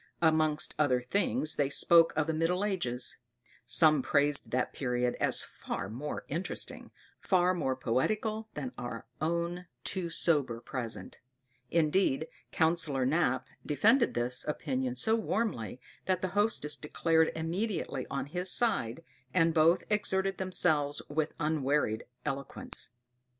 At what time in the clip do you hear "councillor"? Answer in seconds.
12.51-13.05